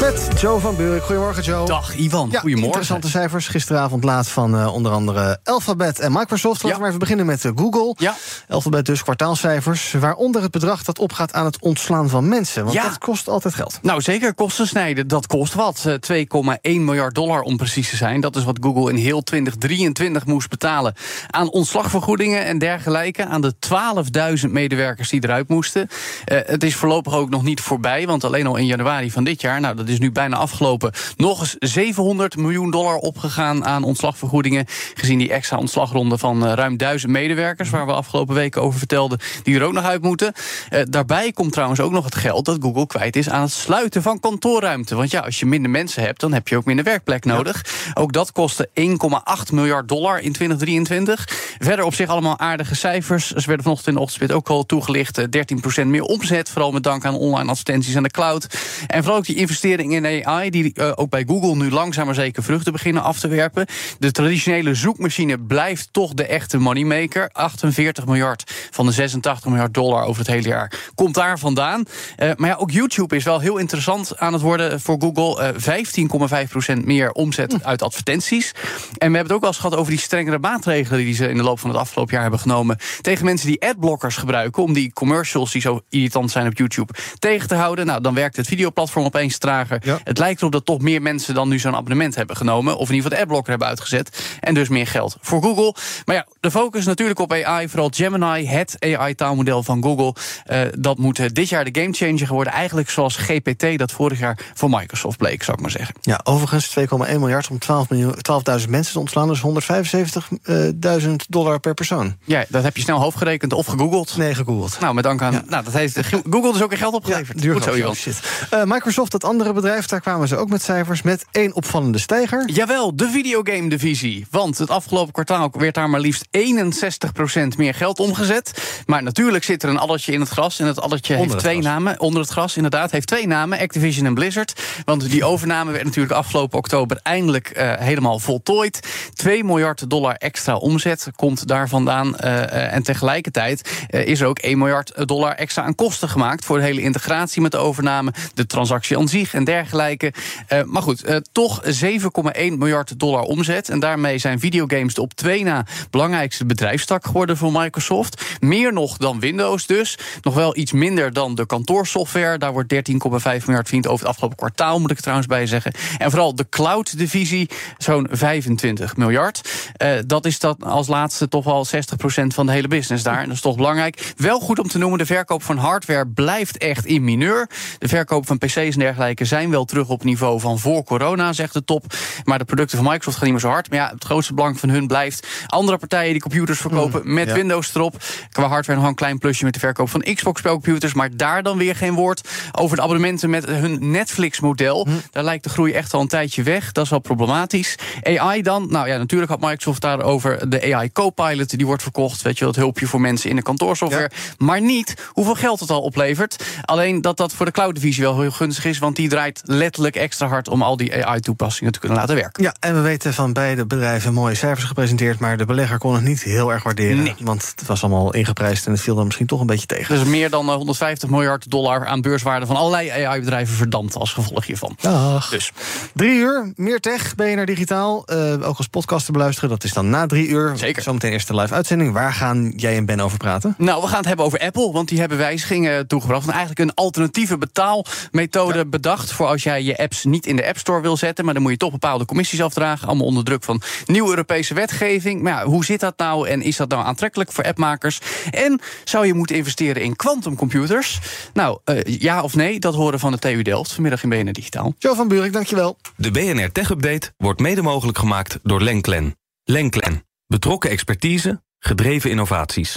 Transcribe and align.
Met 0.00 0.40
Joe 0.40 0.60
van 0.60 0.76
Buurik. 0.76 1.02
Goedemorgen, 1.02 1.42
Joe. 1.42 1.66
Dag 1.66 1.94
Ivan, 1.96 2.28
Ja, 2.30 2.40
goedemorgen. 2.40 2.66
Interessante 2.66 3.08
cijfers. 3.08 3.48
Gisteravond 3.48 4.04
laat 4.04 4.28
van 4.28 4.56
eh, 4.58 4.74
onder 4.74 4.92
andere 4.92 5.38
Alphabet 5.44 5.98
en 5.98 6.12
Microsoft. 6.12 6.62
Laten 6.62 6.68
Ja. 6.68 6.74
we 6.74 6.78
maar 6.78 6.88
even 6.88 7.00
beginnen 7.00 7.26
met 7.26 7.44
eh, 7.44 7.52
Google. 7.54 7.94
Ja. 7.98 8.14
Alphabet 8.48 8.86
dus 8.86 9.02
kwartaalcijfers. 9.02 9.92
Waaronder 9.92 10.42
het 10.42 10.50
bedrag 10.50 10.82
dat 10.84 10.98
opgaat 10.98 11.32
aan 11.32 11.44
het 11.44 11.58
ontslaan 11.60 12.08
van 12.08 12.28
mensen. 12.28 12.62
Want 12.62 12.74
Ja. 12.74 12.82
dat 12.82 12.98
kost 12.98 13.28
altijd 13.28 13.54
geld. 13.54 13.78
Nou, 13.82 14.00
zeker 14.00 14.34
kosten 14.34 14.66
snijden, 14.66 15.08
dat 15.08 15.26
kost 15.26 15.54
wat. 15.54 15.82
Eh, 15.86 15.94
2,1 15.94 16.84
miljard 16.84 17.14
dollar 17.14 17.40
om 17.40 17.56
precies 17.56 17.90
te 17.90 17.96
zijn. 17.96 18.20
Dat 18.20 18.36
is 18.36 18.44
wat 18.44 18.58
Google 18.60 18.90
in 18.90 18.96
heel 18.96 19.22
2023 19.22 20.26
moest 20.26 20.48
betalen 20.48 20.94
aan 21.30 21.50
ontslagvergoedingen 21.50 22.44
en 22.44 22.58
dergelijke. 22.58 23.24
Aan 23.26 23.40
de 23.40 23.54
12.000 23.58 24.52
medewerkers 24.52 25.08
die 25.08 25.24
eruit 25.24 25.48
moesten. 25.48 25.88
Eh, 26.24 26.38
het 26.46 26.62
is 26.62 26.74
voorlopig 26.74 27.14
ook 27.14 27.30
nog 27.30 27.42
niet 27.42 27.60
voorbij, 27.60 28.06
want 28.06 28.24
alleen 28.24 28.46
al 28.46 28.56
in 28.56 28.66
januari 28.66 29.10
van 29.10 29.24
dit 29.24 29.40
jaar, 29.40 29.60
nou 29.60 29.84
dat 29.86 29.94
is 29.94 30.00
nu 30.00 30.12
bijna 30.12 30.36
afgelopen, 30.36 30.92
nog 31.16 31.40
eens 31.40 31.56
700 31.58 32.36
miljoen 32.36 32.70
dollar 32.70 32.96
opgegaan 32.96 33.64
aan 33.64 33.82
ontslagvergoedingen. 33.82 34.64
Gezien 34.94 35.18
die 35.18 35.32
extra 35.32 35.56
ontslagronde 35.56 36.18
van 36.18 36.46
eh, 36.46 36.52
ruim 36.52 36.76
1000 36.76 37.12
medewerkers, 37.12 37.70
waar 37.70 37.86
we 37.86 37.92
afgelopen 37.92 38.34
weken 38.34 38.62
over 38.62 38.78
vertelden, 38.78 39.18
die 39.42 39.56
er 39.56 39.62
ook 39.62 39.72
nog 39.72 39.84
uit 39.84 40.02
moeten. 40.02 40.32
Eh, 40.68 40.80
daarbij 40.88 41.32
komt 41.32 41.52
trouwens 41.52 41.80
ook 41.80 41.92
nog 41.92 42.04
het 42.04 42.14
geld 42.14 42.44
dat 42.44 42.56
Google 42.60 42.86
kwijt 42.86 43.16
is 43.16 43.28
aan 43.28 43.42
het 43.42 43.52
sluiten 43.52 44.02
van 44.02 44.20
kantoorruimte. 44.20 44.94
Want 44.94 45.10
ja, 45.10 45.20
als 45.20 45.38
je 45.40 45.46
minder 45.46 45.70
mensen 45.70 46.02
hebt, 46.02 46.20
dan 46.20 46.32
heb 46.32 46.48
je 46.48 46.56
ook 46.56 46.64
minder 46.64 46.84
werkplek 46.84 47.24
nodig. 47.24 47.64
Ook 47.94 48.12
dat 48.12 48.32
kostte 48.32 48.68
1,8 48.74 49.52
miljard 49.52 49.88
dollar 49.88 50.20
in 50.20 50.32
2023. 50.32 51.54
Verder 51.58 51.84
op 51.84 51.94
zich 51.94 52.08
allemaal 52.08 52.38
aardige 52.38 52.74
cijfers. 52.74 53.26
Ze 53.26 53.46
werden 53.46 53.62
vanochtend 53.62 53.88
in 53.88 53.94
de 53.94 54.00
ochtendspit 54.00 54.32
ook 54.32 54.48
al 54.48 54.66
toegelicht. 54.66 55.18
eh, 55.18 55.24
13% 55.28 55.86
meer 55.86 56.02
omzet, 56.02 56.50
vooral 56.50 56.72
met 56.72 56.82
dank 56.82 57.04
aan 57.04 57.14
online 57.14 57.50
advertenties 57.50 57.94
en 57.94 58.02
de 58.02 58.10
cloud. 58.10 58.46
En 58.86 59.02
vooral 59.02 59.18
ook 59.18 59.26
die 59.26 59.36
investering 59.78 60.06
in 60.06 60.26
AI, 60.26 60.50
die 60.50 60.72
eh, 60.74 60.92
ook 60.94 61.10
bij 61.10 61.24
Google 61.26 61.56
nu 61.56 61.70
langzaam 61.70 62.06
maar 62.06 62.14
zeker 62.14 62.42
vruchten 62.42 62.72
beginnen 62.72 63.02
af 63.02 63.18
te 63.18 63.28
werpen. 63.28 63.66
De 63.98 64.10
traditionele 64.10 64.74
zoekmachine 64.74 65.38
blijft 65.38 65.88
toch 65.92 66.14
de 66.14 66.26
echte 66.26 66.58
moneymaker. 66.58 67.28
48 67.32 68.06
miljard 68.06 68.52
van 68.70 68.86
de 68.86 68.92
86 68.92 69.50
miljard 69.50 69.74
dollar 69.74 70.04
over 70.04 70.18
het 70.18 70.30
hele 70.30 70.48
jaar 70.48 70.72
komt 70.94 71.14
daar 71.14 71.38
vandaan. 71.38 71.84
Eh, 72.16 72.30
maar 72.36 72.48
ja, 72.48 72.54
ook 72.54 72.70
YouTube 72.70 73.16
is 73.16 73.24
wel 73.24 73.40
heel 73.40 73.56
interessant 73.56 74.18
aan 74.18 74.32
het 74.32 74.42
worden 74.42 74.80
voor 74.80 74.96
Google. 75.00 75.42
Eh 75.42 75.54
15,5% 75.56 76.84
meer 76.84 77.12
omzet 77.12 77.64
uit 77.64 77.82
advertenties. 77.82 78.52
En 78.54 78.62
we 78.92 78.98
hebben 78.98 79.22
het 79.22 79.32
ook 79.32 79.40
wel 79.40 79.50
eens 79.50 79.58
gehad 79.58 79.76
over 79.76 79.90
die 79.90 80.00
strengere 80.00 80.38
maatregelen 80.38 80.98
die 80.98 81.14
ze 81.14 81.28
in 81.28 81.36
de 81.36 81.42
loop 81.42 81.60
van 81.60 81.70
het 81.70 81.78
afgelopen 81.78 82.12
jaar 82.12 82.22
hebben 82.22 82.40
genomen. 82.40 82.78
Tegen 83.00 83.24
mensen 83.24 83.46
die 83.46 83.62
adblockers 83.62 84.16
gebruiken 84.16 84.62
om 84.62 84.72
die 84.72 84.92
commercials 84.92 85.52
die 85.52 85.60
zo 85.60 85.80
irritant 85.88 86.30
zijn 86.30 86.46
op 86.46 86.56
YouTube 86.56 86.92
tegen 87.18 87.48
te 87.48 87.54
houden. 87.54 87.86
Nou, 87.86 88.00
dan 88.00 88.14
werkt 88.14 88.36
het 88.36 88.46
videoplatform 88.46 89.04
opeens 89.04 89.34
Ja. 89.82 89.98
Het 90.04 90.18
lijkt 90.18 90.40
erop 90.40 90.52
dat 90.52 90.64
toch 90.64 90.80
meer 90.80 91.02
mensen 91.02 91.34
dan 91.34 91.48
nu 91.48 91.58
zo'n 91.58 91.74
abonnement 91.74 92.14
hebben 92.14 92.36
genomen. 92.36 92.76
Of 92.76 92.88
in 92.88 92.94
ieder 92.94 93.02
geval 93.02 93.16
de 93.18 93.22
adblocker 93.22 93.50
hebben 93.50 93.68
uitgezet. 93.68 94.36
En 94.40 94.54
dus 94.54 94.68
meer 94.68 94.86
geld 94.86 95.16
voor 95.20 95.42
Google. 95.42 95.74
Maar 96.04 96.14
ja, 96.14 96.26
de 96.40 96.50
focus 96.50 96.84
natuurlijk 96.84 97.18
op 97.18 97.32
AI. 97.32 97.68
Vooral 97.68 97.90
Gemini, 97.94 98.46
het 98.46 98.76
AI-taalmodel 98.78 99.62
van 99.62 99.82
Google. 99.82 100.14
Eh, 100.44 100.60
dat 100.78 100.98
moet 100.98 101.18
eh, 101.18 101.26
dit 101.32 101.48
jaar 101.48 101.64
de 101.72 101.80
gamechanger 101.80 102.28
worden. 102.28 102.52
Eigenlijk 102.52 102.90
zoals 102.90 103.16
GPT 103.16 103.78
dat 103.78 103.92
vorig 103.92 104.18
jaar 104.18 104.38
voor 104.54 104.70
Microsoft 104.70 105.18
bleek, 105.18 105.42
zou 105.42 105.56
ik 105.56 105.62
maar 105.62 105.72
zeggen. 105.72 105.94
Ja, 106.00 106.20
overigens 106.24 106.68
2,1 106.68 107.18
miljard 107.18 107.50
om 107.50 107.58
12 107.58 107.90
miljoen- 107.90 108.14
12.000 108.22 108.70
mensen 108.70 108.92
te 108.92 108.98
ontslaan. 108.98 109.28
Dus 109.28 109.40
175.000 109.40 111.26
dollar 111.28 111.60
per 111.60 111.74
persoon. 111.74 112.16
Ja, 112.24 112.44
dat 112.48 112.62
heb 112.62 112.76
je 112.76 112.82
snel 112.82 113.00
hoofdgerekend 113.00 113.52
of 113.52 113.66
gegoogeld. 113.66 114.16
Nee, 114.16 114.34
gegoogeld. 114.34 114.80
Nou, 114.80 114.94
met 114.94 115.04
dank 115.04 115.22
aan. 115.22 115.44
Nou, 115.48 115.64
dat 115.64 115.72
heeft 115.72 116.00
Google 116.30 116.52
dus 116.52 116.62
ook 116.62 116.68
weer 116.68 116.78
geld 116.78 116.94
opgeleverd. 116.94 117.42
duur 117.42 117.52
Goed 117.52 117.94
zo. 117.96 118.14
Eh, 118.50 118.62
Microsoft, 118.64 119.12
dat 119.12 119.24
andere 119.24 119.52
bedrijf, 119.56 119.86
daar 119.86 120.00
kwamen 120.00 120.28
ze 120.28 120.36
ook 120.36 120.48
met 120.48 120.62
cijfers... 120.62 121.02
met 121.02 121.26
één 121.30 121.54
opvallende 121.54 121.98
stijger. 121.98 122.50
Jawel, 122.50 122.96
de 122.96 123.08
videogame-divisie. 123.08 124.26
Want 124.30 124.58
het 124.58 124.70
afgelopen 124.70 125.12
kwartaal 125.12 125.50
werd 125.52 125.74
daar 125.74 125.90
maar 125.90 126.00
liefst 126.00 126.26
61% 126.26 127.56
meer 127.56 127.74
geld 127.74 127.98
omgezet. 127.98 128.82
Maar 128.86 129.02
natuurlijk 129.02 129.44
zit 129.44 129.62
er 129.62 129.68
een 129.68 129.78
addertje 129.78 130.12
in 130.12 130.20
het 130.20 130.28
gras. 130.28 130.58
En 130.58 130.66
het 130.66 130.80
addertje 130.80 131.14
Onder 131.14 131.28
heeft 131.28 131.40
twee 131.40 131.60
gras. 131.60 131.72
namen. 131.72 132.00
Onder 132.00 132.20
het 132.20 132.30
gras, 132.30 132.56
inderdaad. 132.56 132.90
Heeft 132.90 133.06
twee 133.06 133.26
namen, 133.26 133.58
Activision 133.58 134.06
en 134.06 134.14
Blizzard. 134.14 134.62
Want 134.84 135.10
die 135.10 135.24
overname 135.24 135.72
werd 135.72 135.84
natuurlijk 135.84 136.14
afgelopen 136.14 136.58
oktober 136.58 137.00
eindelijk 137.02 137.48
eh, 137.50 137.72
helemaal 137.76 138.18
voltooid. 138.18 138.80
2 139.12 139.44
miljard 139.44 139.90
dollar 139.90 140.14
extra 140.14 140.56
omzet 140.56 141.10
komt 141.16 141.46
daar 141.46 141.68
vandaan. 141.68 142.16
Eh, 142.16 142.42
eh, 142.42 142.74
en 142.74 142.82
tegelijkertijd 142.82 143.86
is 143.88 144.20
er 144.20 144.26
ook 144.26 144.38
1 144.38 144.58
miljard 144.58 145.08
dollar 145.08 145.34
extra 145.34 145.62
aan 145.62 145.74
kosten 145.74 146.08
gemaakt... 146.08 146.44
voor 146.44 146.58
de 146.58 146.64
hele 146.64 146.80
integratie 146.80 147.42
met 147.42 147.52
de 147.52 147.58
overname, 147.58 148.12
de 148.34 148.46
transactie 148.46 148.98
aan 148.98 149.08
zich 149.08 149.34
en 149.34 149.44
dergelijke. 149.46 150.12
Eh, 150.46 150.62
maar 150.62 150.82
goed, 150.82 151.04
eh, 151.04 151.16
toch 151.32 151.60
7,1 151.64 152.58
miljard 152.58 152.98
dollar 152.98 153.22
omzet. 153.22 153.68
En 153.68 153.80
daarmee 153.80 154.18
zijn 154.18 154.40
videogames 154.40 154.94
de 154.94 155.00
op 155.00 155.14
twee 155.14 155.44
na 155.44 155.66
belangrijkste 155.90 156.46
bedrijfstak 156.46 157.06
geworden 157.06 157.36
voor 157.36 157.52
Microsoft. 157.52 158.22
Meer 158.40 158.72
nog 158.72 158.96
dan 158.96 159.20
Windows 159.20 159.66
dus. 159.66 159.98
Nog 160.22 160.34
wel 160.34 160.56
iets 160.56 160.72
minder 160.72 161.12
dan 161.12 161.34
de 161.34 161.46
kantoorsoftware. 161.46 162.38
Daar 162.38 162.52
wordt 162.52 162.68
13,5 162.68 163.46
miljard 163.46 163.66
verdiend 163.66 163.86
over 163.86 163.98
het 163.98 164.08
afgelopen 164.08 164.36
kwartaal, 164.36 164.80
moet 164.80 164.90
ik 164.90 164.96
er 164.96 165.02
trouwens 165.02 165.28
bij 165.28 165.46
zeggen. 165.46 165.72
En 165.98 166.10
vooral 166.10 166.34
de 166.34 166.46
cloud-divisie, 166.48 167.48
zo'n 167.78 168.08
25 168.10 168.96
miljard. 168.96 169.48
Eh, 169.76 169.90
dat 170.06 170.26
is 170.26 170.38
dat 170.38 170.64
als 170.64 170.86
laatste 170.86 171.28
toch 171.28 171.44
wel 171.44 171.64
60% 171.64 172.34
van 172.34 172.46
de 172.46 172.52
hele 172.52 172.68
business 172.68 173.02
daar. 173.02 173.18
En 173.18 173.26
dat 173.26 173.34
is 173.34 173.40
toch 173.40 173.56
belangrijk. 173.56 174.12
Wel 174.16 174.40
goed 174.40 174.58
om 174.58 174.68
te 174.68 174.78
noemen, 174.78 174.98
de 174.98 175.06
verkoop 175.06 175.42
van 175.42 175.56
hardware 175.56 176.06
blijft 176.06 176.58
echt 176.58 176.84
in 176.84 177.04
mineur. 177.04 177.48
De 177.78 177.88
verkoop 177.88 178.26
van 178.26 178.38
PC's 178.38 178.56
en 178.56 178.78
dergelijke 178.78 179.24
zijn 179.36 179.50
wel 179.50 179.64
terug 179.64 179.88
op 179.88 180.04
niveau 180.04 180.40
van 180.40 180.58
voor 180.58 180.84
corona, 180.84 181.32
zegt 181.32 181.52
de 181.52 181.64
top. 181.64 181.84
Maar 182.24 182.38
de 182.38 182.44
producten 182.44 182.76
van 182.76 182.86
Microsoft 182.86 183.16
gaan 183.16 183.24
niet 183.24 183.32
meer 183.32 183.50
zo 183.50 183.54
hard. 183.54 183.70
Maar 183.70 183.78
ja, 183.78 183.90
het 183.94 184.04
grootste 184.04 184.34
belang 184.34 184.60
van 184.60 184.68
hun 184.68 184.86
blijft 184.86 185.26
andere 185.46 185.78
partijen 185.78 186.12
die 186.12 186.20
computers 186.20 186.58
verkopen 186.58 187.14
met 187.14 187.28
ja. 187.28 187.34
Windows 187.34 187.74
erop. 187.74 187.96
Qua 188.30 188.48
hardware 188.48 188.78
nog 188.80 188.88
een 188.88 188.94
klein 188.94 189.18
plusje 189.18 189.44
met 189.44 189.54
de 189.54 189.60
verkoop 189.60 189.90
van 189.90 190.00
Xbox-spelcomputers. 190.14 190.94
Maar 190.94 191.16
daar 191.16 191.42
dan 191.42 191.58
weer 191.58 191.76
geen 191.76 191.94
woord 191.94 192.28
over 192.52 192.76
de 192.76 192.82
abonnementen 192.82 193.30
met 193.30 193.46
hun 193.46 193.90
Netflix-model. 193.90 194.88
Daar 195.10 195.24
lijkt 195.24 195.44
de 195.44 195.50
groei 195.50 195.72
echt 195.72 195.94
al 195.94 196.00
een 196.00 196.08
tijdje 196.08 196.42
weg. 196.42 196.72
Dat 196.72 196.84
is 196.84 196.90
wel 196.90 196.98
problematisch. 196.98 197.74
AI 198.02 198.42
dan? 198.42 198.66
Nou 198.70 198.88
ja, 198.88 198.96
natuurlijk 198.96 199.30
had 199.30 199.40
Microsoft 199.40 199.80
daarover 199.80 200.50
de 200.50 200.74
AI 200.74 200.92
Copilot. 200.92 201.56
Die 201.56 201.66
wordt 201.66 201.82
verkocht. 201.82 202.22
Weet 202.22 202.38
je 202.38 202.46
het 202.46 202.56
hulpje 202.56 202.86
voor 202.86 203.00
mensen 203.00 203.30
in 203.30 203.36
de 203.36 203.42
kantoorsoftware. 203.42 204.10
Maar 204.38 204.60
niet 204.60 204.94
hoeveel 205.12 205.34
geld 205.34 205.60
het 205.60 205.70
al 205.70 205.82
oplevert. 205.82 206.44
Alleen 206.62 207.00
dat 207.00 207.16
dat 207.16 207.32
voor 207.32 207.46
de 207.46 207.52
cloud-divisie 207.52 208.02
wel 208.02 208.20
heel 208.20 208.30
gunstig 208.30 208.64
is. 208.64 208.78
Want 208.78 208.96
die 208.96 209.08
draait 209.08 209.25
letterlijk 209.42 209.96
extra 209.96 210.26
hard 210.26 210.48
om 210.48 210.62
al 210.62 210.76
die 210.76 211.06
AI-toepassingen 211.06 211.72
te 211.72 211.78
kunnen 211.78 211.98
laten 211.98 212.14
werken. 212.14 212.42
Ja, 212.42 212.54
en 212.60 212.74
we 212.74 212.80
weten 212.80 213.14
van 213.14 213.32
beide 213.32 213.66
bedrijven 213.66 214.14
mooie 214.14 214.34
cijfers 214.34 214.64
gepresenteerd... 214.64 215.18
maar 215.18 215.36
de 215.36 215.44
belegger 215.44 215.78
kon 215.78 215.94
het 215.94 216.04
niet 216.04 216.22
heel 216.22 216.52
erg 216.52 216.62
waarderen. 216.62 217.02
Nee. 217.02 217.14
Want 217.20 217.52
het 217.56 217.66
was 217.66 217.82
allemaal 217.82 218.14
ingeprijsd 218.14 218.66
en 218.66 218.72
het 218.72 218.80
viel 218.80 218.94
dan 218.94 219.04
misschien 219.04 219.26
toch 219.26 219.40
een 219.40 219.46
beetje 219.46 219.66
tegen. 219.66 219.94
Dus 219.98 220.04
meer 220.04 220.30
dan 220.30 220.48
eh, 220.48 220.54
150 220.54 221.08
miljard 221.08 221.50
dollar 221.50 221.86
aan 221.86 222.00
beurswaarde 222.00 222.46
van 222.46 222.56
allerlei 222.56 222.88
AI-bedrijven 222.88 223.54
verdampt 223.56 223.96
als 223.96 224.12
gevolg 224.12 224.46
hiervan. 224.46 224.76
Dag. 224.80 225.28
Dus 225.28 225.52
Drie 225.94 226.18
uur, 226.18 226.52
meer 226.56 226.80
tech, 226.80 227.14
BNR 227.14 227.46
Digitaal. 227.46 228.04
Eh, 228.06 228.48
ook 228.48 228.56
als 228.56 228.66
podcast 228.66 229.06
te 229.06 229.12
beluisteren, 229.12 229.50
dat 229.50 229.64
is 229.64 229.72
dan 229.72 229.90
na 229.90 230.06
drie 230.06 230.28
uur. 230.28 230.52
Zeker. 230.56 230.82
Zometeen 230.82 231.12
eerste 231.12 231.34
live 231.34 231.54
uitzending. 231.54 231.92
Waar 231.92 232.12
gaan 232.12 232.52
jij 232.56 232.76
en 232.76 232.86
Ben 232.86 233.00
over 233.00 233.18
praten? 233.18 233.54
Nou, 233.58 233.82
we 233.82 233.86
gaan 233.86 233.98
het 233.98 234.06
hebben 234.06 234.24
over 234.24 234.38
Apple, 234.38 234.72
want 234.72 234.88
die 234.88 235.00
hebben 235.00 235.18
wijzigingen 235.18 235.86
toegebracht. 235.86 236.26
En 236.26 236.32
eigenlijk 236.32 236.60
een 236.60 236.74
alternatieve 236.74 237.38
betaalmethode 237.38 238.66
bedacht 238.66 239.05
voor 239.12 239.26
als 239.26 239.42
jij 239.42 239.62
je 239.62 239.76
apps 239.76 240.04
niet 240.04 240.26
in 240.26 240.36
de 240.36 240.46
App 240.46 240.58
Store 240.58 240.80
wil 240.80 240.96
zetten. 240.96 241.24
Maar 241.24 241.34
dan 241.34 241.42
moet 241.42 241.52
je 241.52 241.58
toch 241.58 241.70
bepaalde 241.70 242.04
commissies 242.04 242.42
afdragen. 242.42 242.88
Allemaal 242.88 243.06
onder 243.06 243.24
druk 243.24 243.42
van 243.42 243.62
nieuwe 243.86 244.08
Europese 244.08 244.54
wetgeving. 244.54 245.22
Maar 245.22 245.32
ja, 245.32 245.44
hoe 245.44 245.64
zit 245.64 245.80
dat 245.80 245.98
nou 245.98 246.28
en 246.28 246.42
is 246.42 246.56
dat 246.56 246.68
nou 246.68 246.84
aantrekkelijk 246.84 247.32
voor 247.32 247.44
appmakers? 247.44 248.00
En 248.30 248.60
zou 248.84 249.06
je 249.06 249.14
moeten 249.14 249.36
investeren 249.36 249.82
in 249.82 249.96
quantumcomputers? 249.96 251.00
Nou, 251.32 251.58
eh, 251.64 251.80
ja 252.00 252.22
of 252.22 252.34
nee, 252.34 252.58
dat 252.58 252.74
horen 252.74 252.98
van 252.98 253.12
de 253.12 253.18
TU 253.18 253.42
Delft 253.42 253.72
vanmiddag 253.72 254.02
in 254.02 254.08
BNR 254.08 254.32
Digitaal. 254.32 254.74
Jo 254.78 254.94
van 254.94 255.08
Buurik, 255.08 255.32
dankjewel. 255.32 255.78
De 255.96 256.10
BNR 256.10 256.52
Tech 256.52 256.70
Update 256.70 257.12
wordt 257.16 257.40
mede 257.40 257.62
mogelijk 257.62 257.98
gemaakt 257.98 258.38
door 258.42 258.62
Lenklen. 258.62 259.16
Lenklen. 259.44 260.04
Betrokken 260.26 260.70
expertise, 260.70 261.42
gedreven 261.58 262.10
innovaties. 262.10 262.76